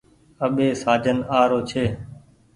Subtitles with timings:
[0.45, 1.85] اٻي سآجن آ رو ڇي۔